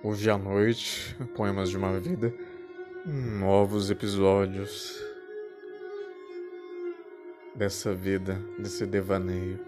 [0.00, 2.32] Hoje à noite, Poemas de uma Vida,
[3.04, 4.96] novos episódios
[7.56, 9.58] dessa vida, desse devaneio.